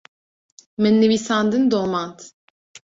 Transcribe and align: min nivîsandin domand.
min 0.81 0.95
nivîsandin 1.01 1.63
domand. 1.71 2.17